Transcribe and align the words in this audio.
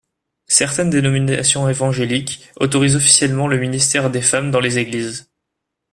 Certaines 0.47 0.89
dénominations 0.89 1.69
évangéliques 1.69 2.49
autorisent 2.59 2.95
officiellement 2.95 3.47
le 3.47 3.59
ministère 3.59 4.09
des 4.09 4.23
femmes 4.23 4.49
dans 4.49 4.59
les 4.59 4.79
églises. 4.79 5.29